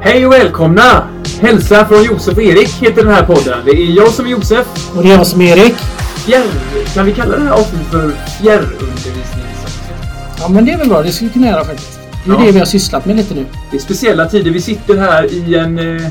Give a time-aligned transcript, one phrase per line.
[0.00, 1.08] Hej och välkomna!
[1.40, 3.58] Hälsa från Josef och Erik heter den här podden.
[3.64, 4.66] Det är jag som är Josef.
[4.96, 5.74] Och det är jag som är Erik.
[6.26, 6.46] Fjärr...
[6.94, 9.94] Kan vi kalla det här avsnittet för fjärrundervisningsavsnitt?
[10.40, 12.00] Ja men det är väl bra, det skulle vi kunna göra faktiskt.
[12.24, 12.40] Det är Ja.
[12.46, 13.46] det vi har sysslat med lite nu.
[13.70, 14.50] Det är speciella tider.
[14.50, 16.02] Vi sitter här i en eh,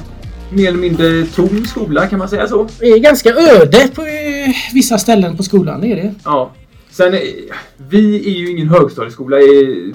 [0.49, 2.67] mer eller mindre tom skola, kan man säga så?
[2.79, 4.07] Det är ganska öde på eh,
[4.73, 6.13] vissa ställen på skolan, det är det.
[6.25, 6.51] Ja.
[6.91, 7.19] Sen, eh,
[7.89, 9.43] vi är ju ingen högstadieskola eh,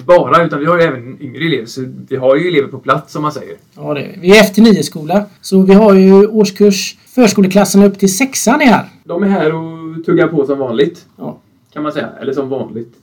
[0.05, 1.65] bara, utan vi har ju även yngre elever.
[1.65, 3.55] Så vi har ju elever på plats, som man säger.
[3.75, 4.19] Ja, det är vi.
[4.21, 8.65] Vi är efter nio skola Så vi har ju årskurs förskoleklassen upp till sexan är
[8.65, 8.85] här.
[9.03, 11.37] De är här och tuggar på som vanligt, Ja,
[11.73, 12.09] kan man säga.
[12.21, 12.93] Eller som vanligt.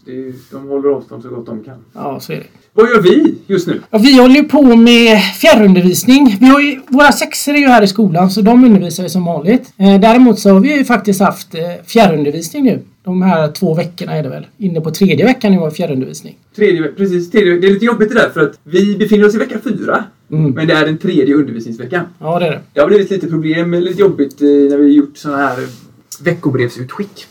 [0.50, 1.84] De håller avstånd så gott de kan.
[1.94, 2.46] ja så är det.
[2.74, 3.80] Vad gör vi just nu?
[3.90, 6.36] Ja, vi håller ju på med fjärrundervisning.
[6.40, 9.24] Vi har ju, våra sexor är ju här i skolan så de undervisar ju som
[9.24, 9.72] vanligt.
[9.76, 12.82] Eh, däremot så har vi ju faktiskt haft eh, fjärrundervisning nu.
[13.04, 14.46] De här två veckorna är det väl.
[14.58, 16.38] Inne på tredje veckan nu var fjärrundervisning.
[16.56, 19.38] Tredje, precis, tredje, det är lite jobbigt det där för att vi befinner oss i
[19.38, 20.04] vecka fyra.
[20.30, 20.50] Mm.
[20.50, 22.04] Men det är den tredje undervisningsveckan.
[22.18, 22.60] Ja, det är det.
[22.72, 25.58] Det har blivit lite problem, lite jobbigt eh, när vi gjort sådana här
[26.20, 27.26] veckobrevsutskick.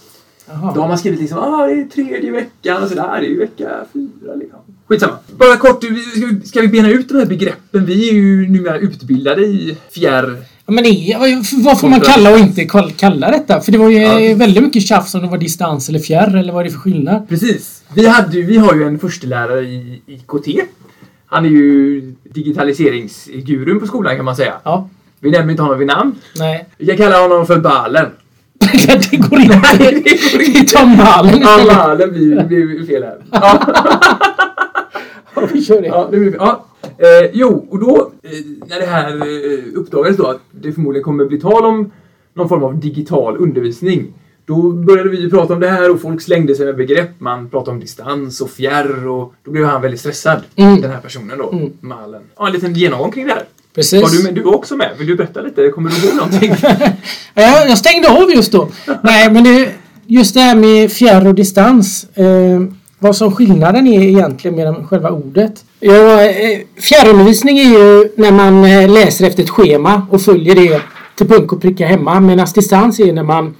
[0.48, 0.72] Jaha.
[0.76, 3.22] Då har man skrivit liksom ah, det är tredje veckan och sådär.
[3.22, 4.60] Det är ju vecka fyra liksom.
[4.88, 5.18] Skitsamma.
[5.38, 7.86] Bara kort, ska vi, ska vi bena ut de här begreppen?
[7.86, 10.38] Vi är ju numera utbildade i fjärr...
[10.72, 11.16] Men det
[11.64, 13.62] vad- får man kalla och inte kall- kalla detta?
[13.62, 14.36] För det var ju Ja.
[14.36, 17.30] väldigt mycket tjafs om det var distans eller fjärr eller vad är det för skillnad?
[17.30, 17.84] Precis.
[17.94, 20.62] Vi, hade, vi har ju en förstelärare i IKT.
[21.26, 24.54] Han är ju digitaliseringsgurun på skolan kan man säga.
[24.64, 26.16] Ja, Vi nämner inte honom vid namn.
[26.36, 26.66] nej.
[26.78, 28.06] Vi kan kalla honom för Balen.
[29.12, 29.56] det går inte.
[29.80, 30.74] Nej, det går Vi inte.
[30.78, 31.76] tar malen Ja.
[31.76, 33.18] Balen blir, blir fel här.
[33.32, 33.60] Ja.
[35.36, 35.88] Ja, vi kör det.
[35.88, 36.66] Ja, blir, ja.
[37.02, 38.32] Eh, jo, och då eh,
[38.68, 41.92] när det här eh, uppdagades då att det förmodligen kommer bli tal om
[42.34, 44.14] någon form av digital undervisning.
[44.46, 47.10] Då började vi prata om det här och folk slängde sig med begrepp.
[47.20, 50.42] Man pratade om distans och fjärr och då blev han väldigt stressad.
[50.56, 50.82] Mm.
[50.82, 51.72] Den här personen då, Mm.
[51.80, 52.22] Malen.
[52.38, 53.44] Ja, en liten genomgång kring det här.
[53.76, 54.02] Precis.
[54.02, 54.92] Var du, med, du var också med?
[54.98, 55.70] Vill du berätta lite?
[55.70, 56.56] Kommer du ihåg någonting?
[57.34, 58.70] Ja, jag stängde av just då.
[59.04, 59.72] Nej, men det,
[60.06, 62.08] just det här med fjärr och distans.
[62.18, 62.62] Eh,
[63.00, 65.66] vad som skillnaden är egentligen med själva ordet.
[65.84, 70.82] Ja, eh, fjärrundervisning är ju när man eh, läser efter ett schema och följer det
[71.16, 72.20] till punkt och pricka hemma.
[72.20, 73.56] Medan distans är när man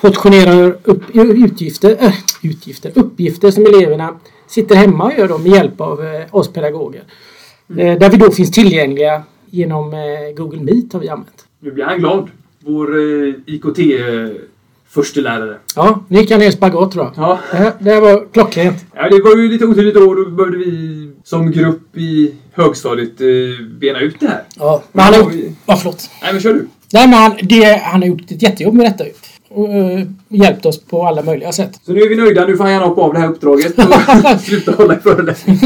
[0.00, 4.16] portionerar upp utgifter, äh, utgifter, uppgifter som eleverna
[4.46, 7.02] sitter hemma och gör då med hjälp av oss pedagoger.
[7.68, 9.94] Eh, där vi då finns tillgängliga genom
[10.36, 11.44] Google Meet har vi använt.
[11.60, 12.28] Nu blir han glad.
[12.60, 12.88] Vår
[13.46, 13.78] IKT
[14.88, 15.56] förstelärare.
[15.76, 17.12] Ja, nu gick han ner spagat tror jag.
[17.16, 17.38] Ja.
[17.78, 18.84] Det här, var klockrent.
[18.94, 20.14] Ja, det var ju lite otydligt då.
[20.14, 24.42] Då började vi som grupp i högstadiet eh, bena ut det här.
[24.56, 25.34] Ja, men han har gjort...
[25.66, 26.10] Ja, förlåt.
[26.22, 26.68] Nej, men kör du.
[26.92, 29.12] Nej, men han, det, han har gjort ett jättejobb med detta ju.
[29.48, 31.80] Och eh, hjälpt oss på alla möjliga sätt.
[31.86, 32.46] Så nu är vi nöjda.
[32.46, 35.58] Nu får han gärna hoppa av det här uppdraget och sluta hålla i föreläsning.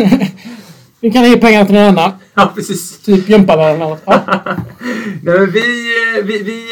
[1.01, 2.13] Vi kan ge pengar till någon annan.
[2.35, 2.99] Ja, precis.
[2.99, 4.03] Typ gympalärare eller något.
[4.05, 4.21] Ja.
[5.23, 5.61] Nej, men vi
[6.19, 6.65] eh, vi, vi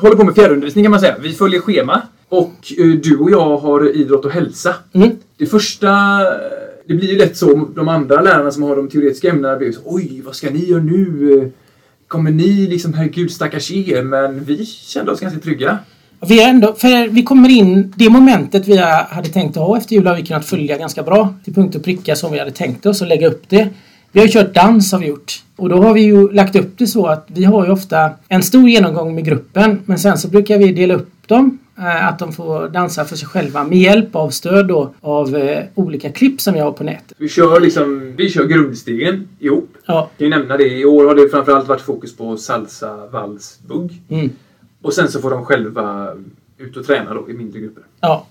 [0.00, 1.16] håller på med fjärrundervisning kan man säga.
[1.20, 2.02] Vi följer schema.
[2.28, 2.72] Och
[3.02, 4.74] du och jag har idrott och hälsa.
[4.92, 5.10] Mm.
[5.36, 5.88] Det första...
[6.90, 7.68] Det blir ju lätt så.
[7.74, 10.64] De andra lärarna som har de teoretiska ämnena blir ju så Oj, vad ska ni
[10.64, 11.52] göra nu?
[12.08, 14.02] Kommer ni liksom, herregud stackars er.
[14.02, 15.78] Men vi kände oss ganska trygga.
[16.28, 18.76] Vi, är ändå, för vi kommer in, det momentet vi
[19.10, 21.84] hade tänkt att ha efter jul har vi kunnat följa ganska bra till punkt och
[21.84, 23.68] pricka som vi hade tänkt oss och lägga upp det.
[24.12, 25.42] Vi har ju kört dans har vi gjort.
[25.56, 28.42] Och då har vi ju lagt upp det så att vi har ju ofta en
[28.42, 32.32] stor genomgång med gruppen men sen så brukar vi dela upp dem eh, Att de
[32.32, 36.54] får dansa för sig själva med hjälp av stöd då av eh, olika klipp som
[36.54, 37.12] vi har på nätet.
[37.18, 39.76] Vi kör liksom, vi kör grundstegen ihop.
[39.86, 40.10] Ja.
[40.18, 40.78] kan ju nämna det.
[40.78, 44.02] I år har det framförallt varit fokus på salsa, vals, bugg.
[44.08, 44.30] Mm.
[44.82, 46.08] Och sen så får de själva
[46.58, 47.82] ut och träna då i mindre grupper.
[48.00, 48.26] Ja.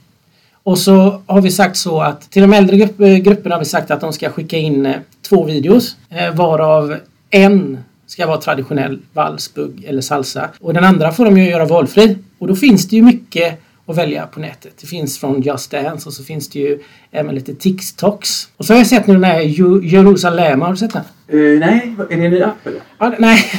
[0.63, 3.91] Och så har vi sagt så att till de äldre grupp, grupperna har vi sagt
[3.91, 4.95] att de ska skicka in eh,
[5.29, 6.95] två videos eh, varav
[7.29, 7.77] en
[8.11, 10.49] ska vara traditionell vals, bugg eller salsa.
[10.59, 12.17] Och den andra får de ju göra valfri.
[12.39, 14.73] Och då finns det ju mycket att välja på nätet.
[14.81, 16.79] Det finns från Just Dance och så finns det ju
[17.11, 18.47] även lite TikToks.
[18.57, 19.39] Och så har jag sett nu den här
[19.83, 20.61] Jerusalem.
[20.61, 21.03] Har du sett den?
[21.33, 22.81] Uh, nej, är det en ny app eller?
[22.99, 23.51] Ja, nej,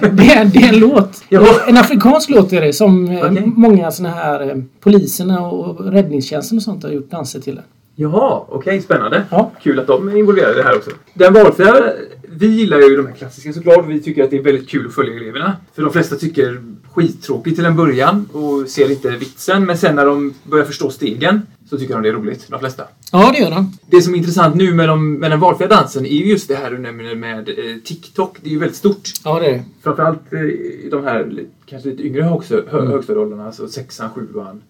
[0.00, 1.24] det, är, det är en låt.
[1.68, 3.42] En afrikansk låt är det som eh, Okej.
[3.46, 7.60] många såna här eh, poliserna och räddningstjänsten och sånt har gjort danser till.
[8.00, 9.24] Jaha, okej, spännande.
[9.30, 9.52] Ja.
[9.62, 10.90] Kul att de är involverade i det här också.
[11.14, 11.92] Den valfria,
[12.28, 13.86] vi gillar ju de här klassiska såklart.
[13.88, 15.56] Vi tycker att det är väldigt kul att följa eleverna.
[15.74, 16.62] För de flesta tycker
[16.92, 19.64] skittråkigt till en början och ser inte vitsen.
[19.66, 22.84] Men sen när de börjar förstå stegen så tycker de det är roligt, de flesta.
[23.12, 23.72] Ja, det gör de.
[23.90, 26.54] Det som är intressant nu med, de, med den valfria dansen är ju just det
[26.54, 27.54] här du nämner med eh,
[27.84, 28.36] TikTok.
[28.42, 29.08] Det är ju väldigt stort.
[29.24, 29.64] Ja, det är det.
[29.82, 34.62] Framförallt eh, i de här kanske lite yngre hö- högstadieåldrarna, alltså sexan, sjuan,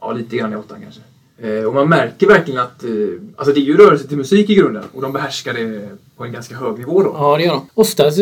[0.00, 1.00] ja lite grann i åttan kanske.
[1.38, 2.90] Eh, och man märker verkligen att eh,
[3.36, 6.32] alltså det är ju rörelse till musik i grunden och de behärskar det på en
[6.32, 7.10] ganska hög nivå då.
[7.14, 7.66] Ja, det gör de.
[7.74, 8.18] Oftast,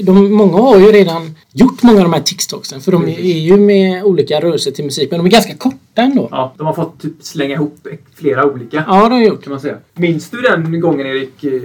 [0.00, 3.56] de, många har ju redan gjort många av de här TikToksen för de är ju
[3.56, 6.28] med olika rörelser till musik men de är ganska korta ändå.
[6.30, 8.76] Ja, de har fått typ slänga ihop flera olika.
[8.76, 9.42] Ja, det har de gjort.
[9.42, 9.78] Kan man säga.
[9.94, 11.44] Minns du den gången Erik?
[11.44, 11.62] eh,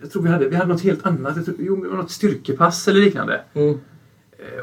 [0.00, 1.36] Jag tror vi hade, vi hade något helt annat.
[1.36, 3.40] Jag tror, jo, något styrkepass eller liknande.
[3.54, 3.78] Mm.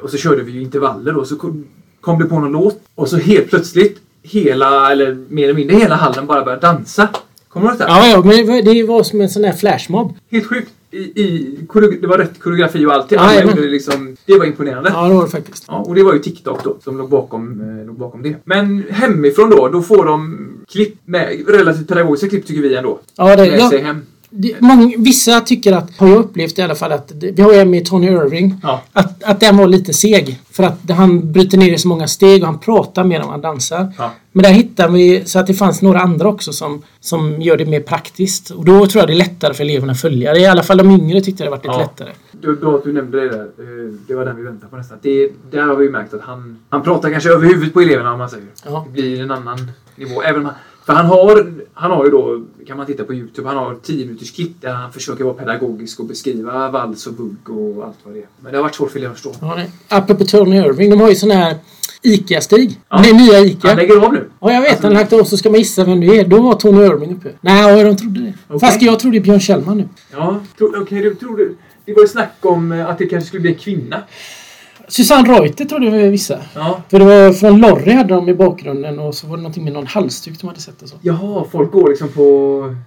[0.02, 1.66] Och så körde vi ju intervaller och så kom,
[2.02, 2.80] kom det på någon låt.
[2.96, 7.10] Och så helt plötsligt hela, eller mer eller mindre hela hallen bara började dansa.
[7.50, 7.86] Kommer du ihåg det?
[7.88, 10.14] Ja, ja, men det var- som en sån här flashmob.
[10.32, 10.72] Helt sjukt.
[10.92, 11.60] I, i,
[12.02, 13.12] det var rätt koreografi och allt.
[13.12, 14.90] Ja, Alla gjorde liksom, det var imponerande.
[14.94, 15.02] Ja.
[15.04, 15.66] Ja, det var det faktiskt.
[15.68, 18.36] och det var ju TikTok då som låg bakom, eh, låg bakom det.
[18.44, 23.00] Men hemifrån då, då får de klipp med, relativt pedagogiska klipp tycker vi ändå.
[23.18, 24.02] Ja, det, Med ja, sig hem.
[24.36, 27.54] Det, många, vissa tycker att, har jag upplevt i alla fall, att det, vi har
[27.54, 28.56] ju en med Tony Irving.
[28.64, 28.82] Ja.
[28.94, 30.40] Att, att den var lite seg.
[30.52, 33.42] För att han bryter ner i så många steg och han pratar mer än han
[33.42, 33.94] dansar.
[33.98, 34.12] Ja.
[34.32, 37.66] Men där hittar vi så att det fanns några andra också som, som gör det
[37.66, 38.50] mer praktiskt.
[38.50, 40.40] Och då tror jag det är lättare för eleverna att följa det.
[40.40, 41.80] I alla fall de yngre tyckte det varit lite Ja.
[41.80, 42.10] lättare.
[42.32, 43.42] Det var bra att du nämnde det där.
[43.44, 44.98] Eh, Det var den vi väntade på nästan.
[45.02, 48.12] Det, där har vi ju märkt att han, han pratar kanske över huvudet på eleverna
[48.14, 48.46] om man säger.
[48.66, 48.86] Ja.
[48.88, 50.22] Det blir en annan nivå.
[50.22, 50.56] Även om han,
[50.86, 54.06] för han har, han har ju då, kan man titta på Youtube, han har 10
[54.06, 58.14] minuters klipp där han försöker vara pedagogisk och beskriva vals och bugg och allt vad
[58.14, 58.26] det är.
[58.40, 59.46] Men det har varit svårt för eleverna att förstå.
[59.46, 59.70] Ja, nej.
[59.88, 61.56] Apropå Tony Irving, de har ju sån här
[62.02, 62.80] ICA-stig.
[62.90, 63.02] Ja.
[63.04, 63.74] Det är nya Han ICA.
[63.74, 64.30] lägger av nu.
[64.40, 64.84] Ja, jag vet.
[64.84, 66.28] Han har lagt av så ska man gissa vem det är.
[66.28, 67.30] Då var Tony Irving uppe.
[67.42, 68.34] Nej, ja, de trodde det.
[68.48, 68.60] Okej.
[68.60, 69.90] Fast jag trodde Björn Kjellman nu.
[70.12, 70.40] Ja,
[70.82, 71.56] okej, du tror du...
[71.86, 74.02] Det var ju snack om eh, att det kanske skulle bli en kvinna.
[74.88, 76.40] Susanne Reuter trodde vissa.
[76.56, 76.82] Ja.
[76.90, 79.74] För det var från Lorry hade de i bakgrunden och så var det någonting med
[79.74, 80.96] någon halsduk de hade sett och så.
[81.02, 82.26] Jaha, folk går liksom på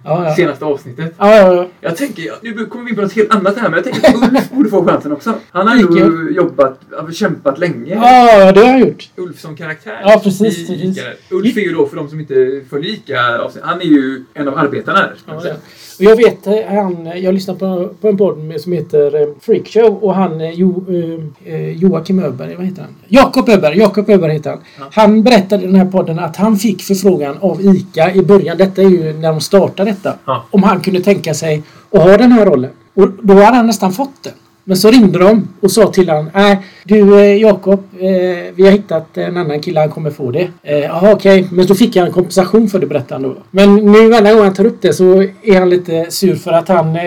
[0.05, 0.35] Ja, ja.
[0.35, 1.13] senaste avsnittet.
[1.17, 1.67] Ja, ja, ja.
[1.81, 4.07] Jag tänker, ja, nu kommer vi in på något helt annat här, men jag tänker
[4.09, 5.33] att Ulf borde få chansen också.
[5.51, 6.79] Han har ju jobbat,
[7.13, 7.93] kämpat länge.
[7.95, 9.09] Ja, det har jag gjort.
[9.15, 10.01] Ulf som karaktär.
[10.03, 11.03] Ja, precis, i precis.
[11.29, 14.57] Ulf är ju då, för de som inte följer Ica, han är ju en av
[14.57, 15.13] arbetarna där.
[15.27, 15.55] Ja, det.
[15.99, 20.03] Och jag vet, eh, han, jag lyssnar på, på en podd som heter eh, Freakshow
[20.03, 22.91] och han eh, jo, eh, eh, Joakim Öberg, vad heter han?
[23.07, 24.59] Jakob Öberg, Jakob Öberg heter han.
[24.79, 24.85] Ja.
[24.91, 28.81] Han berättade i den här podden att han fick förfrågan av ICA i början, detta
[28.81, 30.45] är ju när de startade detta, Ja.
[30.51, 32.71] om han kunde tänka sig att ha den här rollen.
[32.93, 34.33] Och då hade han nästan fått den.
[34.63, 38.07] Men så ringde de och sa till honom, nej du eh, Jakob, eh,
[38.55, 40.47] vi har hittat en annan kille, han kommer få det.
[40.63, 43.37] Eh, Jaha okej, men då fick han kompensation för det berättade han då.
[43.51, 46.67] Men nu varje gång han tar upp det så är han lite sur för att
[46.67, 46.97] han,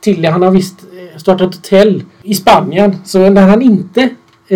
[0.00, 0.74] till han har visst
[1.16, 2.96] startat hotell i Spanien.
[3.04, 4.08] Så när han inte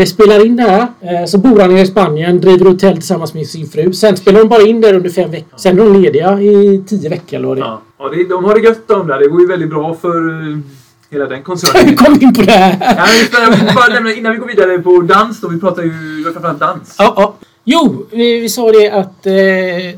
[0.07, 3.67] spelar in det här eh, så bor han i Spanien, driver hotell tillsammans med sin
[3.67, 3.93] fru.
[3.93, 5.59] Sen spelar de bara in där under fem veckor.
[5.59, 7.67] Sen är de lediga i tio veckor eller vad det är.
[7.67, 9.19] Ja, ja det, de har det gött de där.
[9.19, 10.59] Det går ju väldigt bra för eh,
[11.11, 11.91] hela den koncernen.
[11.91, 12.97] Vi kom in på det här.
[12.99, 15.91] Ja, just det, bara nämna, innan vi går vidare på dans då, vi pratar ju
[16.25, 16.95] det framförallt dans.
[16.99, 17.35] Ja, ja.
[17.67, 19.33] Jo, vi, vi sa det att eh,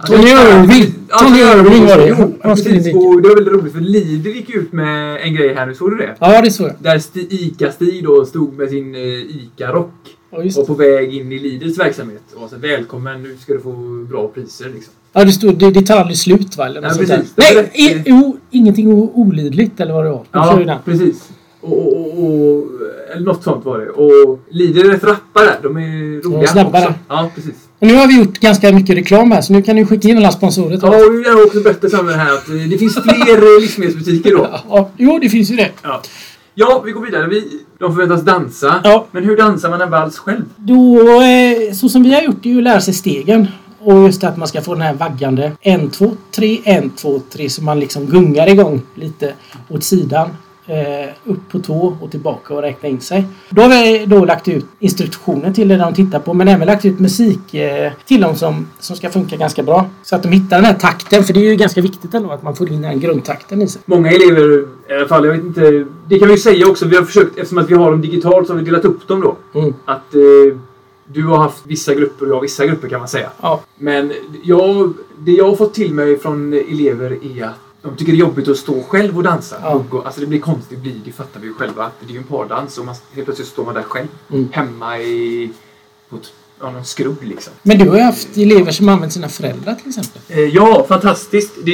[0.06, 2.16] Tony Ja, Irving, ja, Tony Irving var det.
[2.18, 2.94] Jo, Han skulle dit.
[2.96, 5.90] Och det var väldigt roligt för Lidl gick ut med en grej här nu, såg
[5.90, 6.14] du det?
[6.20, 6.74] Ja, det såg jag.
[6.78, 9.92] Där Sti- ICA-Stig då stod med sin eh, ICA-rock
[10.30, 10.66] Ja, just och det.
[10.66, 12.22] på väg in i Lidls verksamhet.
[12.34, 13.72] Och så välkommen, nu ska du få
[14.10, 14.92] bra priser liksom.
[15.12, 16.66] Ja, det stod det, det tar aldrig slut va?
[16.66, 17.32] Eller Ja, precis.
[17.36, 20.64] Nej, i, jo, ingenting o- olidligt eller vad det var.
[20.64, 20.78] Den.
[20.84, 21.28] precis.
[21.60, 22.64] Och, och, och, och,
[23.16, 23.88] eller något sånt var det.
[23.90, 25.58] Och Lidl är rätt rappa där.
[25.62, 26.84] De är roliga snabbare.
[26.84, 26.94] också.
[27.08, 27.54] Ja, precis.
[27.78, 30.16] Och nu har vi gjort ganska mycket reklam här så nu kan du skicka in
[30.16, 30.78] alla sponsorer.
[30.82, 34.30] Ja, och jag har också berättat samma här att eh, det finns fler eh, livsmedelsbutiker
[34.30, 34.46] då.
[34.68, 35.70] Ja, jo, det finns ju det.
[35.82, 36.02] Ja.
[36.54, 37.26] Ja, vi går vidare.
[37.26, 38.80] Vi, de förväntas dansa.
[38.84, 39.06] Ja.
[39.10, 40.44] Men hur dansar man en vals själv?
[40.56, 43.46] Då, eh, så som vi har gjort, det är ju att lära sig stegen.
[43.80, 45.52] Och just att man ska få den här vaggande.
[45.60, 47.50] En, två, tre, en, två, tre.
[47.50, 49.34] Så man liksom gungar igång lite
[49.68, 50.28] åt sidan.
[50.68, 53.26] Eh, upp på tå och tillbaka och räkna in sig.
[53.50, 56.34] Då har vi då lagt ut instruktioner till det de tittar på.
[56.34, 59.86] Men även lagt ut musik eh, till dem som, som ska funka ganska bra.
[60.02, 61.24] Så att de hittar den här takten.
[61.24, 63.82] För det är ju ganska viktigt ändå att man får in den grundtakten i sig.
[63.84, 65.86] Många elever, i alla fall, jag vet inte.
[66.08, 66.86] Det kan vi ju säga också.
[66.86, 69.20] Vi har försökt, eftersom att vi har dem digitalt så har vi delat upp dem
[69.20, 69.60] då.
[69.60, 69.74] Mm.
[69.84, 70.58] Att eh,
[71.06, 73.30] du har haft vissa grupper och jag har vissa grupper kan man säga.
[73.40, 73.60] Ja.
[73.78, 78.16] Men jag, det jag har fått till mig från elever är att de tycker det
[78.16, 79.56] är jobbigt att stå själv och dansa.
[79.62, 79.84] Ja.
[79.90, 81.84] Och, alltså det blir konstigt, det, blir, det fattar vi ju själva.
[81.84, 84.08] att Det är ju en pardans och man, helt plötsligt står man där själv.
[84.30, 84.48] Mm.
[84.52, 85.50] Hemma i...
[86.08, 87.52] På ett, ja, någon skrubb liksom.
[87.62, 90.22] Men du har ju haft elever som använt sina föräldrar till exempel.
[90.28, 91.54] Eh, Ja, fantastiskt.
[91.64, 91.72] Det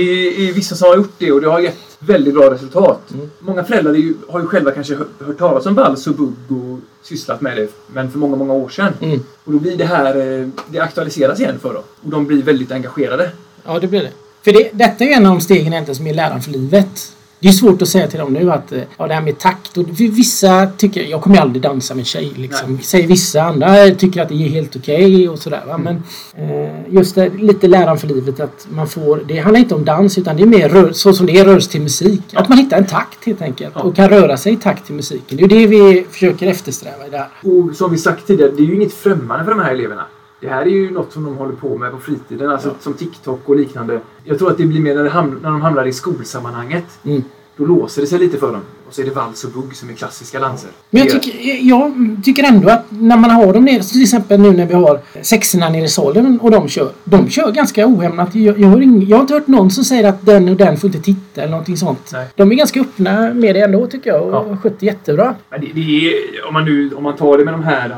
[0.49, 3.11] är vissa som har gjort det och det har gett väldigt bra resultat.
[3.15, 3.31] Mm.
[3.39, 6.79] Många föräldrar ju, har ju själva kanske hört, hört talas om vals och bugg och
[7.03, 8.93] sysslat med det, men för många, många år sedan.
[9.01, 9.21] Mm.
[9.45, 11.83] Och då blir det här, eh, det aktualiseras igen för dem.
[12.03, 13.31] Och de blir väldigt engagerade.
[13.65, 14.11] Ja, det blir det.
[14.45, 17.13] För det, detta är en av de stegen egentligen som är läran för livet.
[17.43, 19.79] Det är svårt att säga till dem nu att eh, ja, det här med takt
[19.79, 22.79] och vissa tycker jag kommer aldrig dansa med en tjej liksom.
[22.83, 25.79] Säger vissa andra tycker att det är helt okej okay och sådär va.
[25.79, 26.03] Men
[26.37, 30.19] eh, just det, lite läran för livet att man får det handlar inte om dans
[30.19, 32.23] utan det är mer rör, så som det är rörelse till musik.
[32.31, 32.41] Ja.
[32.41, 33.83] Att man hittar en takt helt enkelt ja.
[33.83, 35.39] och kan röra sig i takt till musiken.
[35.39, 37.29] Det är det vi försöker eftersträva i det här.
[37.43, 40.07] Och som vi sagt tidigare, det är ju inget främmande för de här eleverna.
[40.43, 42.75] Det här är ju något som de håller på med på fritiden, alltså ja.
[42.81, 44.01] som TikTok och liknande.
[44.25, 46.85] Jag tror att det blir mer när, hamn, när de hamnar i skolsammanhanget.
[47.05, 47.23] Mm.
[47.57, 48.61] Då låser det sig lite för dem.
[48.89, 50.71] Och så är det vals och bugg som är klassiska danser.
[50.91, 51.93] Men jag tycker, jag
[52.25, 55.69] tycker ändå att när man har dem nere, till exempel nu när vi har sexorna
[55.69, 56.91] nere i salen och de kör.
[57.05, 58.35] De kör ganska ohämmat.
[58.35, 60.77] Jag, jag, har, ing, jag har inte hört någon som säger att den och den
[60.77, 62.11] får inte titta eller någonting sånt.
[62.13, 62.27] Nej.
[62.35, 64.57] De är ganska öppna med det ändå tycker jag och ja.
[64.57, 65.35] sköter jättebra.
[65.51, 66.15] Men det, det är,
[66.49, 67.97] om, man nu, om man tar det med de här,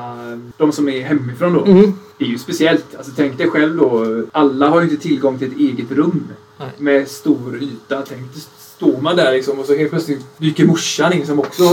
[0.56, 1.64] de som är hemifrån då.
[1.64, 1.92] Mm.
[2.18, 2.94] Det är ju speciellt.
[2.94, 4.22] Alltså, tänk dig själv då.
[4.32, 6.28] Alla har ju inte tillgång till ett eget rum.
[6.58, 6.70] Nej.
[6.78, 8.02] Med stor yta.
[8.02, 8.42] Tänk dig
[8.84, 11.64] står man där liksom och så helt plötsligt dyker morsan in som också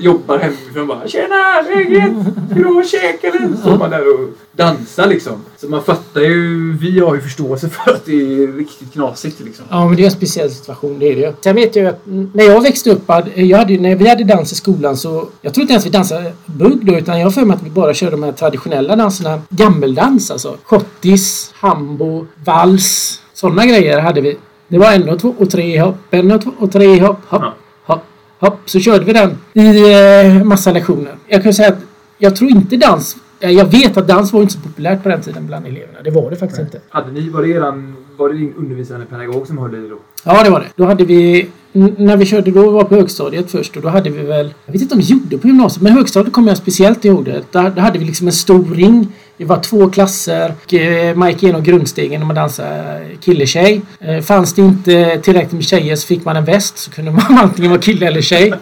[0.00, 0.86] jobbar hemifrån.
[0.86, 1.62] Bara Tjena!
[1.62, 2.12] Läget?
[2.50, 3.56] Ska du ha käk eller?
[3.60, 5.32] Står man där och dansar liksom.
[5.56, 6.72] Så man fattar ju.
[6.80, 9.64] Vi har ju förståelse för att det är riktigt knasigt liksom.
[9.70, 10.98] Ja men det är en speciell situation.
[10.98, 12.00] Det är det Sen vet jag att
[12.34, 13.02] när jag växte upp.
[13.34, 15.28] Jag hade, när vi hade dans i skolan så.
[15.42, 16.98] Jag tror inte ens vi dansade bugg då.
[16.98, 19.42] Utan jag har för mig att vi bara körde de här traditionella danserna.
[19.48, 20.56] Gammeldans alltså.
[20.64, 23.20] Schottis, hambo, vals.
[23.34, 24.38] Sådana grejer hade vi.
[24.70, 27.42] Det var en och två och tre hopp, en och två och tre hopp, hopp,
[27.42, 27.54] ja.
[27.84, 28.02] hopp,
[28.38, 28.58] hopp.
[28.64, 31.14] Så körde vi den i eh, massa lektioner.
[31.26, 31.78] Jag kan säga att
[32.18, 35.46] jag tror inte dans jag vet att dans var inte så populärt på den tiden
[35.46, 36.02] bland eleverna.
[36.04, 36.66] Det var det faktiskt Nej.
[36.66, 36.80] inte.
[36.88, 39.98] Hade ni, var det, eran, var det din undervisande pedagog som höll i då?
[40.24, 40.66] Ja, det var det.
[40.76, 41.48] Då hade vi...
[41.96, 44.54] När vi körde, då var på högstadiet först och då hade vi väl...
[44.66, 47.42] Jag vet inte om vi gjorde på gymnasiet, men högstadiet kommer jag speciellt ihåg det.
[47.52, 49.08] Där, då hade vi liksom en stor ring
[49.40, 50.54] det var två klasser.
[50.72, 53.82] Eh, man gick igenom grundstegen och man dansade kille-tjej.
[54.00, 57.38] Eh, fanns det inte tillräckligt med tjejer så fick man en väst så kunde man
[57.38, 58.54] antingen vara kille eller tjej.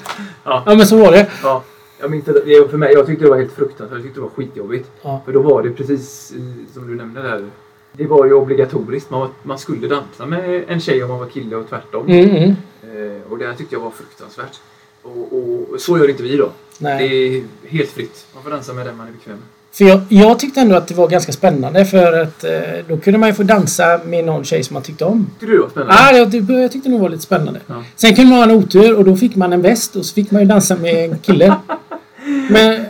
[0.45, 1.27] Ja, ja men så var det.
[1.43, 1.65] Ja.
[2.01, 3.97] Jag minns det, för mig, jag tyckte det var helt fruktansvärt.
[3.97, 4.91] Jag tyckte det var skitjobbigt.
[5.03, 5.23] Ja.
[5.25, 6.33] För då var det precis
[6.75, 7.45] som du nämnde där.
[7.93, 9.11] Det var ju obligatoriskt.
[9.11, 12.09] Man, man skulle dansa med en tjej om man var kille och tvärtom.
[12.09, 12.51] Mm, mm.
[12.83, 14.61] Eh, och det tyckte jag var fruktansvärt.
[15.03, 15.39] Och,
[15.73, 16.51] och, så gör inte vi då.
[16.79, 17.09] Nej.
[17.09, 18.27] Det är helt fritt.
[18.35, 19.58] Man får dansa med den man är bekväm med.
[19.73, 22.51] För jag, jag, tyckte ändå att det var ganska spännande för att eh,
[22.89, 25.27] då kunde man ju få dansa med någon tjej som man tyckte om.
[25.31, 25.95] Tyckte du det var spännande?
[25.99, 27.61] Ja, jag, jag tyckte det var lite spännande.
[27.67, 27.85] Ja.
[27.97, 30.31] Sen kunde man ha en otur och då fick man en väst och så fick
[30.31, 31.57] man ju dansa med en kille.
[32.51, 32.85] Men...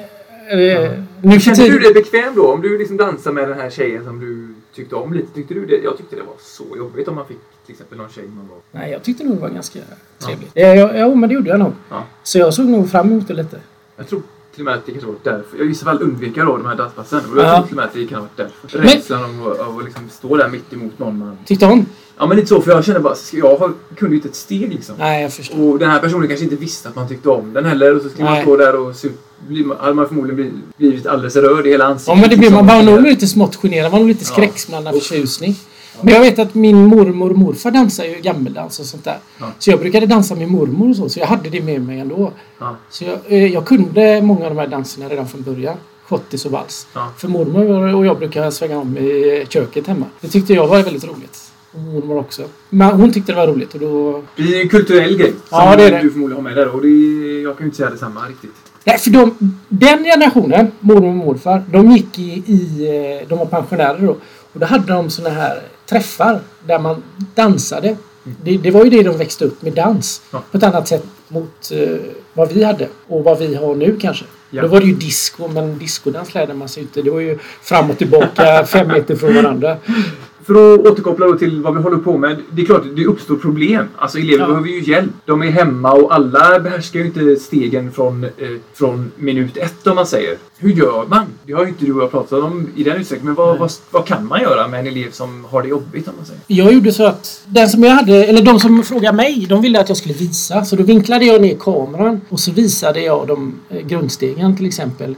[0.51, 0.91] Eh, ja.
[1.23, 2.53] nu Kände du dig bekväm då?
[2.53, 5.35] Om du liksom dansade med den här tjejen som du tyckte om lite.
[5.35, 5.77] Tyckte du det?
[5.85, 8.59] Jag tyckte det var så jobbigt om man fick till exempel någon tjej man var...
[8.81, 9.79] Nej, jag tyckte nog det var ganska
[10.19, 10.51] trevligt.
[10.55, 11.73] Ja, ja, ja men det gjorde jag nog.
[11.91, 12.05] Ja.
[12.23, 13.61] Så jag såg nog fram emot det lite.
[13.97, 15.57] Jag tror till och med att det kanske var därför.
[15.57, 17.21] Jag i vissa fall undviker då de här danspassen.
[17.33, 17.57] Och jag ja.
[17.57, 18.79] tror till och med att det kan ha varit därför.
[18.79, 21.39] Rädslan av, av att liksom stå där mitt emot någon man...
[21.47, 21.87] Tyckte hon?
[22.19, 24.95] Ja men lite så för jag kände bara, jag kunde ju inte ett steg liksom.
[24.99, 25.73] Nej jag förstår.
[25.73, 27.97] Och den här personen kanske inte visste att man tyckte om den heller.
[27.97, 29.09] Och så skulle man stå där och så
[29.79, 32.15] hade man förmodligen blivit alldeles röd i hela ansiktet.
[32.17, 32.67] Ja men det blir man.
[32.67, 33.83] Man var nog lite smått generad.
[33.83, 35.01] Man var nog lite skräcksblandad ja.
[35.01, 35.57] förtjusning.
[36.03, 39.19] Men jag vet att min mormor och morfar dansar ju gammeldans och sånt där.
[39.39, 39.53] Ja.
[39.59, 42.33] Så jag brukade dansa med mormor och så, så jag hade det med mig ändå.
[42.59, 42.77] Ja.
[42.91, 45.77] Så jag, eh, jag, kunde många av de här danserna redan från början.
[46.05, 46.87] Schottis och vals.
[46.95, 47.13] Ja.
[47.19, 50.07] För mormor och jag brukade svänga om i köket hemma.
[50.21, 51.53] Det tyckte jag var väldigt roligt.
[51.73, 52.43] Och mormor också.
[52.69, 54.23] Men hon tyckte det var roligt och då...
[54.37, 55.35] Det är en kulturell grej.
[55.51, 55.99] Ja, det är det.
[56.03, 56.69] du förmodligen har med där.
[56.75, 56.89] Och det
[57.43, 58.55] jag kan ju inte säga detsamma riktigt.
[58.85, 59.35] Nej, för de,
[59.69, 62.89] den generationen, mormor och morfar, de gick i, i...
[63.23, 64.17] Eh, de var pensionärer då.
[64.53, 67.03] Och då hade de såna här träffar där man
[67.35, 67.97] dansade.
[68.43, 70.23] Det, det, var ju det de växte upp med dans.
[70.31, 70.43] Ja.
[70.51, 71.99] På ett annat sätt mot uh,
[72.35, 74.25] vad vi hade och vad vi har nu kanske.
[74.51, 74.63] Ja.
[74.63, 77.03] Då var det ju disco men discodans lärde man sig inte.
[77.03, 79.77] Det var ju fram och tillbaka fem meter från varandra.
[80.49, 82.37] För att återkoppla till vad vi håller på med.
[82.51, 83.87] Det är klart, det uppstår problem.
[83.97, 84.47] Alltså elever ja.
[84.47, 85.11] behöver ju hjälp.
[85.25, 88.31] De är hemma och alla behärskar ju inte stegen från, eh,
[88.75, 90.37] från minut ett om man säger.
[90.59, 91.27] Hur gör man?
[91.47, 93.35] Det har ju inte du och jag pratat om i den utsträckningen.
[93.35, 96.15] Men vad, vad, vad, kan man göra med en elev som har det jobbigt om
[96.17, 96.41] man säger?
[96.47, 99.81] Jag gjorde så att den som jag hade, eller de som frågade mig, de ville
[99.81, 100.65] att jag skulle visa.
[100.65, 105.17] Så då vinklade jag ner kameran och så visade jag de eh, grundstegen till exempel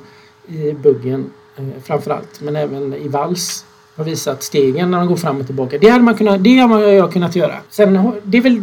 [0.49, 2.41] i buggen eh, framförallt.
[2.41, 3.65] Men även i vals
[4.01, 5.79] har visat stegen när de går fram och tillbaka.
[5.79, 7.55] Det hade man kunnat, det har jag kunnat göra.
[7.71, 8.61] Sen, det är väl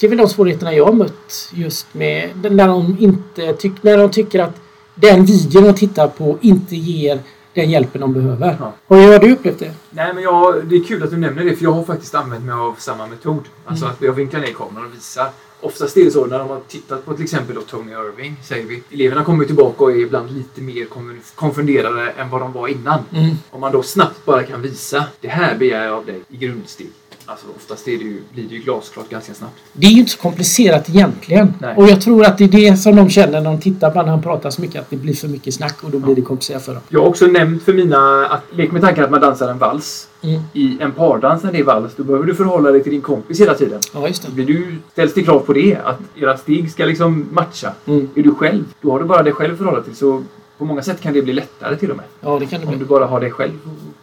[0.00, 3.98] det är väl de svårigheterna jag har mött just med när de inte tyck, när
[3.98, 4.60] de tycker att
[4.94, 7.18] den videon de tittar på inte ger
[7.54, 8.56] den hjälpen de behöver.
[8.60, 8.72] Ja.
[8.86, 9.74] Och hur har du upplevt det?
[9.90, 12.44] Nej, men jag, det är kul att du nämner det för jag har faktiskt använt
[12.44, 13.42] mig av samma metod.
[13.64, 13.94] Alltså mm.
[13.94, 15.28] att jag vinklar ner kameran och visar.
[15.64, 18.82] Oftast är det så när de har tittat på till exempel Tony Irving, säger vi.
[18.90, 20.86] Eleverna kommer tillbaka och är ibland lite mer
[21.34, 22.98] konfunderade än vad de var innan.
[23.12, 23.34] Mm.
[23.50, 26.90] Om man då snabbt bara kan visa, det här begär jag av dig i grundsteg.
[27.26, 29.54] Alltså oftast är det ju, blir det ju glasklart ganska snabbt.
[29.72, 31.54] Det är ju inte så komplicerat egentligen.
[31.60, 31.76] Nej.
[31.76, 34.08] Och jag tror att det är det som de känner när de tittar på när
[34.08, 34.80] han pratar så mycket.
[34.80, 36.82] Att det blir för mycket snack och då blir det komplicerat för dem.
[36.88, 40.08] Jag har också nämnt för mina att lek med tanken att man dansar en vals.
[40.22, 40.40] Mm.
[40.52, 43.40] I en pardans när det är vals, då behöver du förhålla dig till din kompis
[43.40, 43.80] hela tiden.
[43.94, 44.32] Ja, just det.
[44.32, 47.72] blir du, ställs det krav på det, att era steg ska liksom matcha.
[47.86, 48.08] Mm.
[48.14, 49.96] Är du själv, då har du bara dig själv att förhålla till.
[49.96, 50.22] Så
[50.58, 52.06] på många sätt kan det bli lättare till och med.
[52.20, 52.78] Ja, det kan det Om bli.
[52.78, 53.52] du bara har dig själv.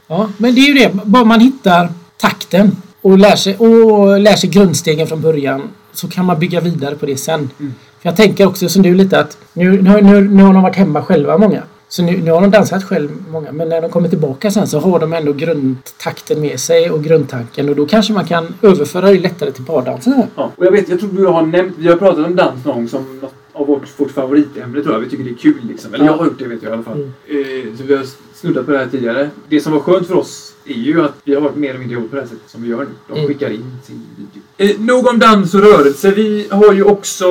[0.07, 0.91] Ja, men det är ju det.
[1.05, 5.61] Bara man hittar takten och lär sig, och lär sig grundstegen från början
[5.93, 7.49] så kan man bygga vidare på det sen.
[7.59, 7.73] Mm.
[8.01, 10.75] För jag tänker också som du lite att nu, nu, nu, nu har de varit
[10.75, 11.63] hemma själva många.
[11.89, 13.51] Så nu, nu har de dansat själv många.
[13.51, 17.69] Men när de kommer tillbaka sen så har de ändå grundtakten med sig och grundtanken.
[17.69, 20.23] Och då kanske man kan överföra det lättare till pardansen.
[20.35, 20.51] Ja.
[20.55, 22.87] Och jag vet, jag tror du har nämnt, vi har pratat om dans någon gång
[22.87, 24.99] som något av vårt, vårt favoritämne tror jag.
[25.01, 25.93] Vi tycker det är kul liksom.
[25.93, 26.11] Eller Ja.
[26.11, 27.09] jag har gjort det vet jag i alla fall.
[27.29, 27.67] Mm.
[27.71, 29.29] Eh, så vi har snuddat på det här tidigare.
[29.49, 31.97] Det som var skönt för oss är ju att vi har varit mer eller mindre
[31.97, 32.85] ihop på det här sättet som vi gör nu.
[33.07, 33.27] De Mm.
[33.27, 34.41] skickar in sin video.
[34.57, 36.11] Eh, nog om dans och rörelse.
[36.11, 37.27] Vi har ju också...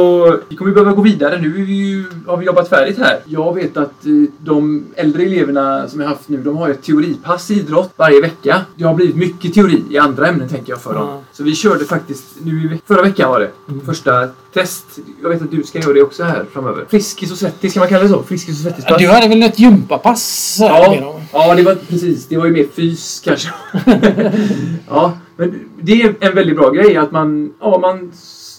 [0.48, 1.40] Vi kommer behöva gå vidare.
[1.40, 3.20] Nu vi ju, har vi jobbat färdigt här.
[3.26, 6.82] Jag vet att eh, de äldre eleverna som jag haft nu, de har ju ett
[6.82, 8.60] teoripass i idrott varje vecka.
[8.76, 11.08] Det har blivit mycket teori i andra ämnen tänker jag för dem.
[11.08, 11.22] Ja.
[11.32, 13.50] Så vi körde faktiskt nu i förra veckan var det.
[13.68, 13.80] Mm.
[13.86, 14.98] Första test.
[15.22, 16.84] Jag vet att du ska göra det också här framöver.
[16.88, 18.22] Friskis och svettis, kan man kalla det så?
[18.22, 20.56] Friskis och svettis du hade väl ett gympapass?
[20.60, 20.96] Ja,
[21.32, 22.28] ja, det var precis.
[22.28, 23.48] Det var ju mer fys kanske.
[24.88, 28.12] ja, men det är en väldigt bra grej att man, ja, man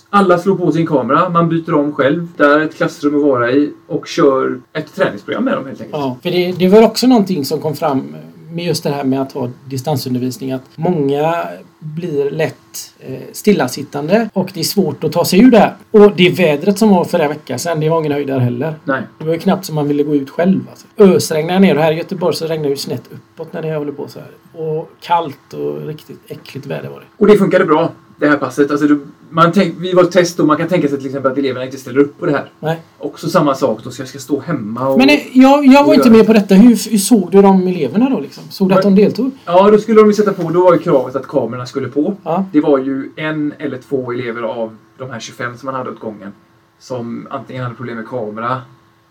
[0.10, 3.74] alla slår på sin kamera, man byter om själv, där ett klassrum att vara i
[3.88, 6.02] och kör ett träningsprogram med dem helt enkelt.
[6.02, 8.16] Ja, för det, det var också någonting som kom fram
[8.52, 10.52] med just det här med att ha distansundervisning.
[10.52, 11.46] Att många
[11.80, 15.76] blir lätt eh, stillasittande och det är svårt att ta sig ur det här.
[15.92, 18.76] Och det vädret som var för en vecka sedan, det var ingen höjdare heller.
[18.84, 19.02] Nej.
[19.20, 20.60] Det var ju knappt som man ville gå ut själv.
[20.70, 20.88] Alltså.
[20.98, 23.92] Ösregnade ner och här i Göteborg så regnar det ju snett uppåt när det håller
[23.92, 24.62] på så här.
[24.64, 27.06] Och kallt och riktigt äckligt väder var det.
[27.18, 28.72] Och det funkade bra, det här passet.
[28.72, 31.38] Alltså, du- man tänk, vi var test och man kan tänka sig till exempel att
[31.38, 32.50] eleverna inte ställer upp på det här.
[32.60, 32.82] Nej.
[32.98, 34.98] Också samma sak, då ska jag ska stå hemma och...
[34.98, 36.56] Men eh, jag, jag var inte med på detta.
[36.56, 38.20] Hur, hur såg du de eleverna då?
[38.20, 38.44] Liksom?
[38.50, 39.32] Såg du att de deltog?
[39.46, 42.16] Ja, då skulle de ju sätta på, då var ju kravet att kamerorna skulle på.
[42.24, 42.46] Ja.
[42.52, 46.00] Det var ju en eller två elever av de här 25 som man hade åt
[46.00, 46.34] gången
[46.80, 48.62] som antingen hade problem med kamera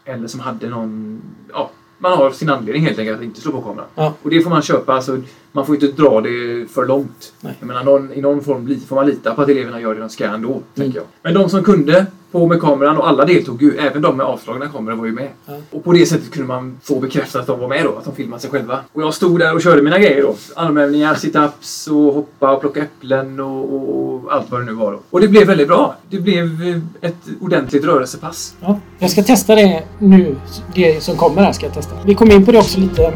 [0.04, 1.22] eller som hade någon...
[1.52, 3.86] Ja, man har sin anledning helt enkelt att inte slå på kameran.
[3.94, 4.14] Ja.
[4.22, 4.92] Och det får man köpa.
[4.92, 5.18] Alltså,
[5.52, 7.32] man får inte dra det för långt.
[7.40, 7.54] Nej.
[7.60, 10.08] Jag menar, någon, I någon form får man lita på att eleverna gör det de
[10.08, 10.48] ska ändå.
[10.48, 10.62] Mm.
[10.74, 11.06] Tänker jag.
[11.22, 13.76] Men de som kunde, på med kameran och alla deltog ju.
[13.76, 15.28] Även de med avslagna kameror var ju med.
[15.46, 15.52] Ja.
[15.70, 17.96] Och på det sättet kunde man få bekräftat att de var med då.
[17.98, 18.78] Att de filmade sig själva.
[18.92, 20.34] Och jag stod där och körde mina grejer då.
[20.56, 24.92] Armhävningar, sit-ups och hoppa och plocka äpplen och, och, och allt vad det nu var
[24.92, 25.00] då.
[25.10, 25.96] Och det blev väldigt bra.
[26.10, 28.54] Det blev eh, ett ordentligt rörelsepass.
[28.60, 30.36] Ja, jag ska testa det nu.
[30.74, 31.94] Det som kommer här ska jag testa.
[32.06, 33.12] Vi kom in på det också lite.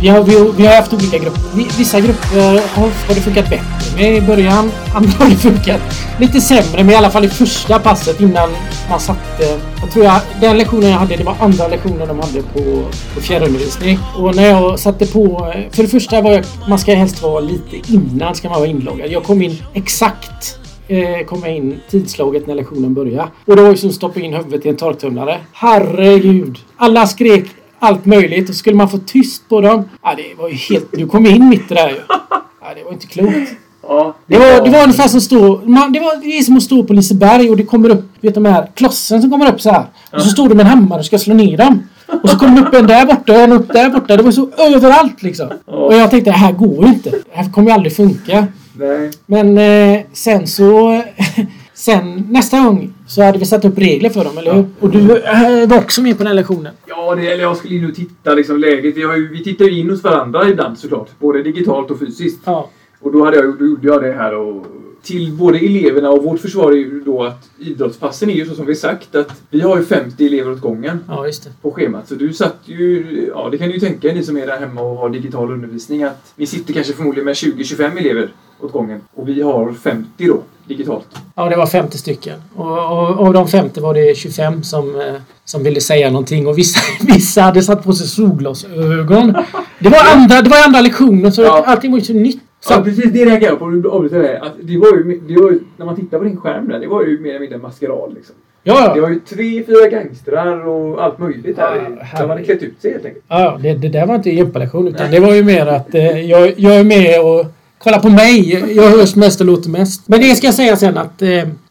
[0.00, 1.40] Vi har, vi, vi har haft olika grupper.
[1.78, 4.70] Vissa grupper eh, har, har det funkat bättre med i början.
[4.94, 5.80] Andra har det funkat
[6.20, 6.84] lite sämre.
[6.84, 8.50] med i alla fall i första passet innan
[8.90, 9.60] man satte...
[9.80, 13.20] Jag tror jag, den lektionen jag hade, det var andra lektionen de hade på, på
[13.20, 13.98] fjärrundervisning.
[14.16, 15.52] Och när jag satte på...
[15.54, 16.44] Eh, för det första var jag...
[16.68, 19.10] Man ska helst vara lite innan ska man vara inloggad.
[19.10, 20.58] Jag kom in exakt
[20.88, 23.28] eh, kom jag in tidslaget när lektionen började.
[23.44, 25.38] Och det var ju som att stoppa in huvudet i en torktumlare.
[25.52, 26.58] Herregud!
[26.76, 27.44] Alla skrek
[27.78, 29.84] allt möjligt och skulle man få tyst på dem.
[30.02, 30.92] Ja, det var ju helt...
[30.92, 31.96] Du kom in mitt i det här ju.
[32.60, 33.52] Ja, det var inte klokt.
[33.82, 35.60] Ja, Det var, det var ungefär som stå...
[35.64, 38.04] Man, det, var, det är som att stå på Liseberg och det kommer upp...
[38.20, 39.84] Vet de här klossen som kommer upp så här.
[40.12, 41.88] Och så står du med en hammare och ska slå ner dem.
[42.22, 44.16] Och så kommer det upp en där borta och en upp där borta.
[44.16, 45.48] Det var så överallt liksom.
[45.64, 47.10] Och jag tänkte det här går ju inte.
[47.10, 48.46] Det här kommer ju aldrig funka.
[48.78, 49.10] Nej.
[49.26, 51.02] Men eh, sen så...
[51.78, 54.66] sen nästa gång så hade vi satt upp regler för dem, eller hur?
[54.80, 56.74] Och du eh, var också med på den här lektionen.
[56.86, 58.96] Ja, det, eller jag skulle in och titta liksom läget.
[58.96, 61.08] Vi, har ju, vi tittar ju in hos varandra ibland såklart.
[61.18, 62.40] Både digitalt och fysiskt.
[62.44, 62.70] Ja.
[63.00, 64.66] Och då, hade jag, då gjorde jag det här och
[65.02, 68.66] till både eleverna och vårt försvar är ju då att idrottspassen är ju så som
[68.66, 71.50] vi sagt att vi har ju 50 elever åt gången Ja, just det.
[71.62, 72.08] på schemat.
[72.08, 74.80] Så du satt ju, ja det kan ni ju tänka ni som är där hemma
[74.80, 78.28] och har digital undervisning att ni sitter kanske förmodligen med 20-25 elever
[78.60, 79.00] åt gången.
[79.14, 81.06] Och vi har 50 då, digitalt.
[81.34, 82.34] Ja, det var 50 stycken.
[82.54, 82.66] Och,
[83.18, 86.46] och av de 50 var det 25 som, eh, som ville säga någonting.
[86.46, 89.34] Och vissa, vissa hade satt på sig solglasögon.
[89.78, 91.64] Det var andra, det var andra lektioner så Ja.
[91.66, 92.40] allting var ju så nytt.
[92.60, 93.68] Så, Ja, precis det reagerade jag på.
[93.70, 94.40] Du avbryter det.
[94.40, 96.86] Att det var ju, det var ju, när man tittar på din skärm där, det
[96.86, 98.34] var ju mer eller mindre en maskerad liksom.
[98.62, 101.98] ja, Det var ju tre, fyra gangstrar och allt möjligt där.
[102.12, 103.24] Ja, De hade klätt ut sig helt enkelt.
[103.28, 105.20] ja det, det där var inte gympalektion utan Nej.
[105.20, 107.46] det var ju mer att eh, jag, jag är med och
[107.78, 108.50] kolla på mig.
[108.76, 110.02] Jag hörs mest och låter mest.
[110.08, 111.28] Men det ska jag säga sen att eh,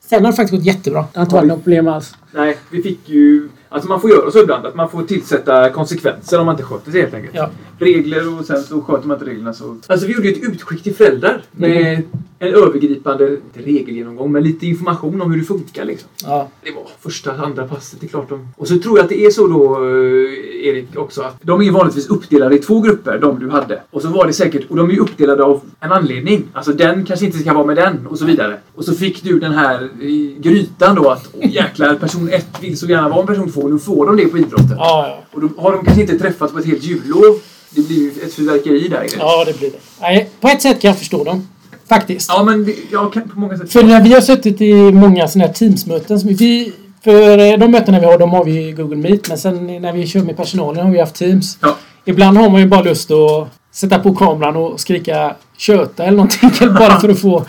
[0.10, 1.06] sen har det faktiskt gått jättebra.
[1.14, 2.16] Det har inte varit något problem alls.
[2.32, 3.50] Nej, vi fick ju...
[3.70, 6.92] Alltså man får göra så ibland att man får tillsätta konsekvenser om man inte sköter
[6.92, 7.36] sig helt enkelt.
[7.36, 7.50] Ja.
[7.80, 9.78] Regler och sen så sköter man inte reglerna så...
[9.88, 12.04] Alltså vi gjorde ju ett utskick till föräldrar med Mm.
[12.40, 16.10] En övergripande, inte regelgenomgång, men lite information om hur det funkar liksom.
[16.24, 16.48] Ja.
[16.64, 18.48] Det var första, andra passet, det är klart de...
[18.58, 21.72] Och så tror jag att det är så då, eh, Erik, också att de är
[21.72, 23.82] vanligtvis uppdelade i två grupper, de du hade.
[23.90, 26.44] Och så var det säkert, och de är ju uppdelade av en anledning.
[26.54, 28.58] Alltså den kanske inte ska vara med den och så vidare.
[28.76, 32.78] Och så fick du den här i grytan då att åh, jäklar, person ett vill
[32.78, 34.76] så gärna vara en person två, nu får de det på idrotten.
[34.78, 35.24] Ja.
[35.32, 37.40] Och då har de kanske inte träffats på ett helt jullov.
[37.70, 39.08] Det blir ju ett fyrverkeri där.
[39.18, 39.78] ja, det blir det.
[40.02, 41.48] Nej, på ett sätt kan jag förstå dem.
[41.90, 42.30] Faktiskt.
[42.30, 43.72] Ja, men det, jag kan på många sätt...
[43.72, 46.20] För när vi har suttit i många sådana här Teams-möten.
[46.20, 46.74] som Vi,
[47.04, 49.30] för eh, de mötena vi har, de har vi i Google Meet.
[49.30, 51.58] Men sen när vi kör med personalen har vi haft Teams.
[51.62, 51.78] Ja.
[52.06, 56.52] Ibland har man ju bara lust att sätta på kameran och skrika köta eller någonting.
[56.80, 57.46] bara för att få...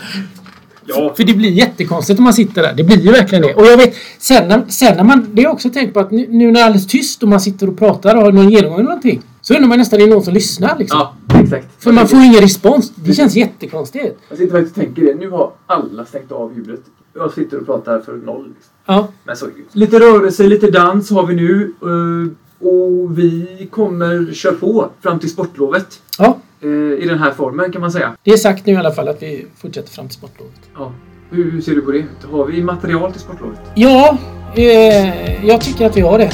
[0.85, 1.13] Ja.
[1.17, 2.73] För det blir jättekonstigt om man sitter där.
[2.73, 3.53] Det blir ju verkligen det.
[3.53, 5.29] Och jag vet, sen när, sen när man...
[5.33, 7.29] Det har jag också tänkt på att nu, nu när det är alldeles tyst och
[7.29, 9.21] man sitter och pratar och har någon genomgång eller någonting.
[9.49, 10.99] Så undrar man nästan om det är någon som lyssnar liksom.
[10.99, 11.67] Ja, exakt.
[11.83, 12.91] För man får ingen respons.
[12.95, 14.17] Det känns jättekonstigt.
[14.29, 15.15] Jag sitter faktiskt och tänker det.
[15.15, 16.79] Nu har alla stängt av ljudet.
[17.15, 18.47] Jag sitter och pratar för noll.
[18.47, 18.71] Liksom.
[18.85, 19.07] Ja.
[19.23, 19.51] Men så är.
[19.71, 21.73] Lite rörelse, lite dans har vi nu.
[21.81, 26.01] eh, Och vi kommer köra på fram till sportlovet.
[26.19, 26.37] Ja.
[26.61, 26.69] eh,
[27.03, 28.15] I den här formen kan man säga.
[28.23, 30.59] Det är sagt nu i alla fall att vi fortsätter fram till sportlovet.
[30.75, 30.91] Ja.
[31.29, 32.05] Hur hur ser du på det?
[32.31, 33.59] Har vi material till sportlovet?
[33.75, 34.17] Ja,
[34.55, 36.31] eh, jag tycker att vi har det.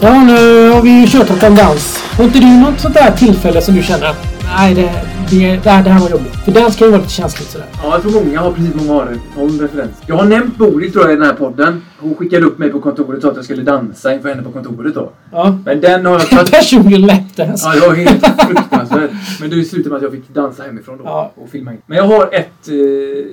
[0.00, 2.02] Ja, nu har vi ju kört lite om dans.
[2.16, 4.26] Har inte du något sånt där tillfälle som du känner att
[4.56, 4.90] nej, det,
[5.30, 6.36] det, det, här, det här var jobbigt?
[6.44, 7.66] För dans kan ju vara lite känsligt sådär.
[7.82, 9.90] Ja, jag tror många har precis många har någon referens.
[10.06, 11.82] Jag har nämnt Bodil tror jag i den här podden.
[11.98, 14.50] Hon skickade upp mig på kontoret och sa att jag skulle dansa inför henne på
[14.52, 15.10] kontoret då.
[15.32, 15.58] Ja.
[15.64, 16.50] Men den har jag tagit...
[16.50, 17.62] Personligen lättans.
[17.64, 19.10] Ja, jag var helt fruktansvärd.
[19.40, 21.32] Men det slutade med att jag fick dansa hemifrån då Ja.
[21.36, 21.78] och filma in.
[21.86, 22.74] Men jag har ett, eh,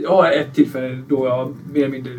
[0.03, 2.11] jag har ett tillfälle då jag mer eller mindre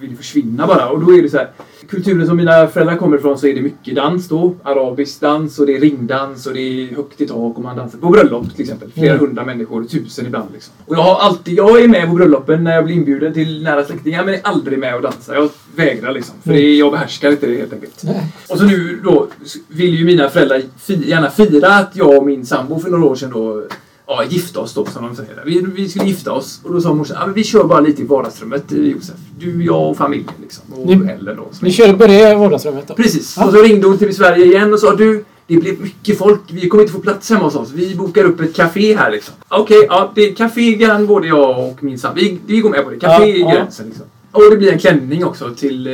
[0.00, 0.88] vill försvinna bara.
[0.88, 1.48] Och då är det så här.
[1.88, 4.54] Kulturen som mina föräldrar kommer ifrån så är det mycket dans då.
[4.62, 7.98] Arabisk dans och det är ringdans och det är högt i tak och man dansar
[7.98, 8.90] på bröllop till exempel.
[8.92, 9.26] Flera Mm.
[9.26, 10.74] hundra människor, tusen ibland liksom.
[10.86, 13.84] Och jag har alltid, jag är med på bröllopen när jag blir inbjuden till nära
[13.84, 15.34] släktingar men är aldrig med och dansar.
[15.34, 16.34] Jag vägrar liksom.
[16.42, 18.02] För det är, jag behärskar inte det helt enkelt.
[18.04, 18.32] Nej.
[18.48, 19.26] Och så nu då
[19.68, 23.30] vill ju mina föräldrar gärna fira att jag och min sambo för några år sedan
[23.30, 23.62] då
[24.10, 25.42] ja, gifta oss då som de säger.
[25.46, 28.02] Vi, vi skulle gifta oss och då sa morsan ja, men vi kör bara lite
[28.02, 29.14] i vardagsrummet eh, Josef.
[29.38, 30.64] Du, jag och familjen liksom.
[30.74, 31.48] Och Ni- Ellen då.
[31.60, 32.94] Ni är- kör börja i vardagsrummet då?
[32.94, 33.34] Precis.
[33.36, 33.46] Ja.
[33.46, 36.40] Och så ringde hon till Sverige igen och sa du det blir mycket folk.
[36.50, 37.70] Vi kommer inte få plats hemma hos oss.
[37.74, 39.34] Vi bokar upp ett café här liksom.
[39.48, 42.20] Okej, ja, det är café kan både jag och min sambo.
[42.20, 42.96] Vi, vi går med på det.
[42.98, 44.06] Café Ja, är gränsen liksom.
[44.32, 45.92] Och det blir en klänning också till, eh,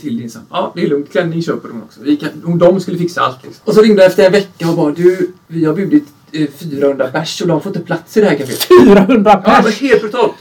[0.00, 0.46] till din sambo.
[0.50, 1.12] Ja, det är lugnt.
[1.12, 2.00] Klänning köper hon också.
[2.02, 3.62] Vi kan, de skulle fixa allt liksom.
[3.64, 6.04] Och så ringde jag efter en vecka och bara du, vi har bjudit
[6.60, 8.66] 400 bärs och de får inte plats i det här caféet.
[8.84, 9.80] 400 Ja, men pers!
[9.80, 10.32] helt brutalt.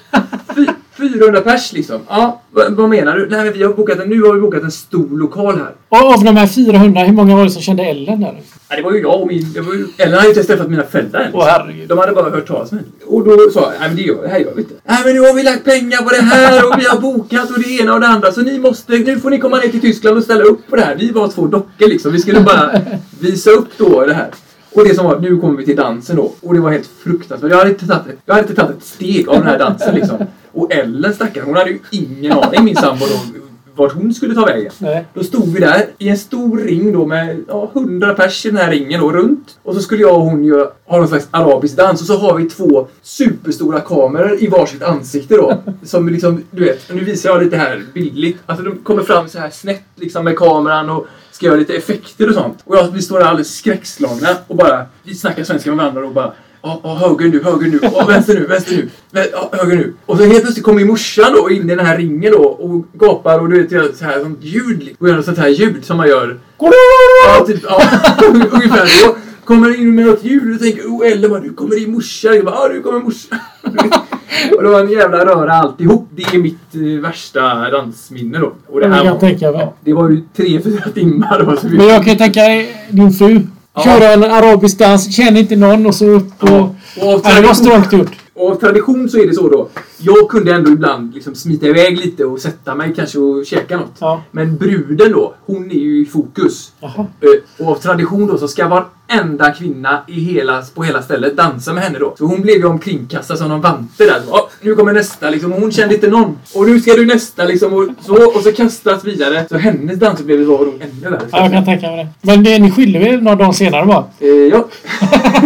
[0.55, 1.99] Fy- 400 pers liksom.
[2.10, 3.27] Ja, vad, menar du?
[3.29, 5.71] Nej, vi har bokat en, nu har vi bokat en stor lokal här.
[5.89, 8.41] Och av de här 400, hur många var det som kände Ellen där?
[8.69, 9.53] Ja, det var ju jag och min...
[9.67, 11.31] Var ju, Ellen hade ju inte träffat mina föräldrar än.
[11.34, 11.89] Åh herregud.
[11.89, 12.89] De hade bara hört talas om henne.
[13.05, 14.73] Och då sa jag, nej men det, gör, det här gör vi inte.
[14.88, 17.60] Nej men nu har vi lagt pengar på det här och vi har bokat och
[17.60, 18.31] det ena och det andra.
[18.31, 20.81] Så ni måste, nu får ni komma ner till Tyskland och ställa upp på det
[20.81, 20.95] här.
[20.95, 22.12] Vi var två dockor liksom.
[22.12, 22.81] Vi skulle bara
[23.19, 24.29] visa upp då det här.
[24.75, 26.31] Och det som var, nu kommer vi till dansen då.
[26.41, 27.51] Och det var helt fruktansvärt.
[27.51, 29.95] Jag hade inte tagit, ett- jag hade inte tagit ett steg av den här dansen
[29.95, 30.17] liksom.
[30.51, 33.39] Och Ellen stackaren, hon hade ju ingen aning, min sambo då,
[33.75, 34.71] vart hon skulle ta vägen.
[34.77, 35.05] Nej.
[35.13, 38.57] Då stod vi där i en stor ring då med ja, 100 pers i den
[38.57, 39.57] här ringen då runt.
[39.63, 42.38] Och så skulle jag och hon göra, ha någon slags arabisk dans och så har
[42.38, 45.57] vi två superstora kameror i varsitt ansikte då.
[45.83, 48.39] Som liksom, du vet, nu visar jag lite här bildligt.
[48.45, 52.29] Alltså de kommer fram så här snett liksom med kameran och ska göra lite effekter
[52.29, 52.59] och sånt.
[52.65, 56.13] Och jag, vi står där alldeles skräckslagna och bara, vi snackar svenska med varandra och
[56.13, 56.33] bara
[56.65, 58.89] Ja, ja, höger nu, höger nu, ja, vänster nu, vänster nu,
[59.32, 59.93] ja, höger nu.
[60.06, 63.39] Och så helt plötsligt kommer morsan då in i den här ringen då och gapar
[63.39, 64.89] och du vet, gör så här sånt ljud.
[64.99, 66.39] Och gör sånt här ljud som man gör.
[66.60, 67.82] Ja, typ, ja,
[68.51, 69.15] ungefär så.
[69.43, 72.36] Kommer in med något ljud och tänker, oh Ellen bara, du kommer in morsa.
[72.36, 73.36] Jag bara, ja, du kommer morsa.
[74.58, 76.08] och det var en jävla röra alltihop.
[76.15, 78.54] Det är mitt eh, värsta dansminne då.
[78.67, 81.43] Och det Jag här kan var, tänka ja, det var ju tre, fyra timmar.
[81.43, 82.41] Var så Men jag kan ju tänka
[82.89, 83.41] din fru.
[83.75, 83.83] Ja.
[83.83, 86.49] Köra en arabisk dans, känner inte någon och så upp och...
[86.49, 86.75] Ja.
[87.01, 88.11] Och av Ja, det var tradition- strångt gjort.
[88.35, 89.67] Och av tradition så är det så då.
[89.97, 93.95] Jag kunde ändå ibland liksom smita iväg lite och sätta mig kanske och käka något.
[93.99, 94.21] Ja.
[94.31, 96.71] Men bruden då, hon är ju i fokus.
[96.79, 97.05] Jaha.
[97.21, 98.67] Eh, Och av tradition då så ska
[99.08, 102.15] enda kvinna i hela, på hela stället dansa med henne då.
[102.17, 104.21] Så hon blev ju omkringkastad som någon vante där.
[104.29, 105.53] Oh, nu kommer nästa liksom.
[105.53, 106.38] Och hon kände inte någon.
[106.55, 107.73] Och nu ska du nästa liksom.
[107.73, 109.45] Och så, och så kastas vidare.
[109.49, 111.21] Så hennes dansupplevelse var nog ännu värre.
[111.31, 112.27] Ja, jag kan tänka mig det.
[112.27, 114.03] Men det, ni skilde väl några dagar senare bara?
[114.19, 114.67] Eh, ja,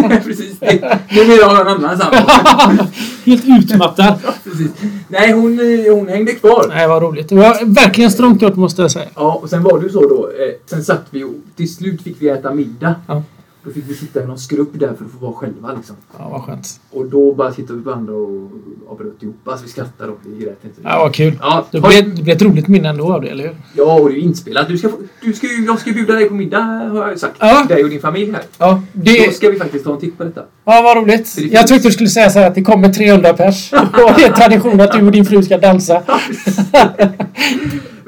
[0.26, 0.60] precis.
[0.60, 2.84] Det, numera har jag en annan sambo.
[3.26, 4.14] Helt utmattad.
[4.44, 4.72] Precis.
[5.08, 6.66] Nej, hon, eh, hon hängde kvar.
[6.70, 7.30] Nej, vad roligt.
[7.30, 9.10] Det var verkligen strångt gjort måste jag säga.
[9.16, 10.28] Ja, och sen var det ju så då.
[10.28, 12.96] Eh, sen satt vi och till slut fick vi äta middag.
[13.08, 13.24] Ja.
[13.64, 15.96] Då fick vi sitta i någon skrubb där för att få vara själva liksom.
[16.18, 16.80] Ja, vad skönt.
[16.92, 18.52] Och då bara tittade vi på varandra och
[18.92, 19.36] avbröt ihop.
[19.46, 20.82] Alltså vi skrattade och vi grät inte.
[20.84, 21.38] Ja, vad kul.
[21.42, 23.56] Ja, Det blev, det blev ett roligt minne ändå av det, eller hur?
[23.74, 24.68] ja, och det är ju inspelat.
[24.68, 24.90] Du ska,
[25.22, 27.36] du ska, jag ska bjuda dig på middag har jag sagt.
[27.40, 27.66] Ja.
[27.70, 28.44] Dig och din familj här.
[28.58, 29.36] Ja, Då det...
[29.36, 30.42] ska vi faktiskt ta en titt på detta.
[30.66, 31.30] Ja, vad roligt.
[31.30, 33.74] finns- Jag tyckte du skulle säga så här att det kommer 300 pers.
[33.74, 33.80] Och
[34.18, 36.02] det är tradition att du och din fru ska dansa.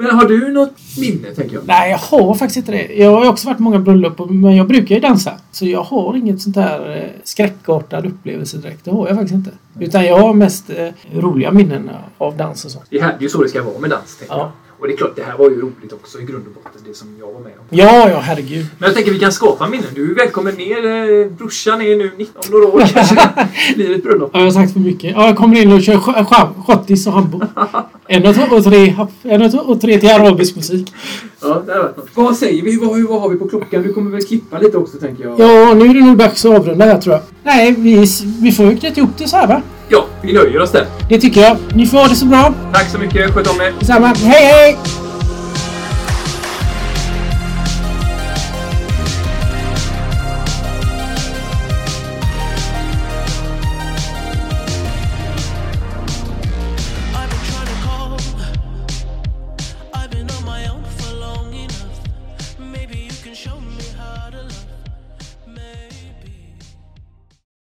[0.01, 1.63] Men har du något minne, tänker jag?
[1.67, 2.93] Nej, jag har faktiskt inte det.
[2.95, 5.31] Jag har också varit på många bröllop, men jag brukar ju dansa.
[5.51, 8.85] Så jag har inget sånt här eh, skräckartad upplevelse direkt.
[8.85, 9.51] Det har jag faktiskt inte.
[9.79, 12.85] Utan jag har mest eh, roliga minnen av dans och sånt.
[12.89, 14.39] Det, här, det är ju så det ska vara med dans, tänker Ja.
[14.39, 14.51] jag.
[14.81, 16.93] Och det är klart, det här var ju roligt också i grund och botten, det
[16.97, 17.65] som jag var med om.
[17.69, 18.65] Ja, ja, herregud.
[18.77, 19.87] Men jag tänker vi kan skapa minnen.
[19.95, 20.85] Du är välkommen ner.
[20.85, 23.15] Eh, brorsan är nu 19 några år kanske.
[23.75, 24.29] blir ett bröllop.
[24.33, 25.11] Ja, jag har sagt för mycket.
[25.15, 27.41] Ja, jag kommer in och kör sch- sch- schottis och hambo.
[28.07, 30.93] En och tre, en och tre till arabisk musik.
[31.41, 32.09] Ja, det något.
[32.13, 32.77] Vad säger vi?
[32.77, 33.83] Vad, vad har vi på klockan?
[33.83, 35.39] Du kommer väl klippa lite också, tänker jag.
[35.39, 37.23] Ja, nu är det nog dags att avrunda här tror jag.
[37.43, 38.05] Nej, vi,
[38.41, 39.61] vi får ju knyta ihop det så här va?
[39.91, 40.86] Ja, vi nöjer oss där.
[41.10, 41.58] Det tycker jag.
[41.75, 42.54] Ni får ha det så bra.
[42.73, 43.34] Tack så mycket.
[43.34, 43.73] Sköt om er.
[43.80, 44.08] Detsamma.
[44.08, 45.00] Hej hej!